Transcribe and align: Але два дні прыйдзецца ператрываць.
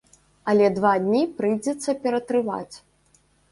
Але 0.53 0.69
два 0.77 0.93
дні 1.03 1.21
прыйдзецца 1.43 1.97
ператрываць. 2.07 2.75